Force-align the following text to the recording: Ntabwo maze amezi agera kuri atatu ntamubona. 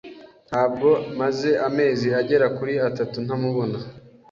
Ntabwo 0.49 0.89
maze 1.19 1.49
amezi 1.67 2.07
agera 2.21 2.45
kuri 2.57 2.73
atatu 2.89 3.17
ntamubona. 3.25 3.77